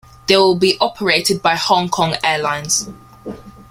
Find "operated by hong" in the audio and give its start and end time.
0.81-1.87